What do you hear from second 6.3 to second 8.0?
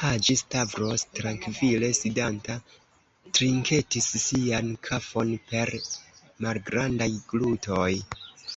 malgrandaj glutoj.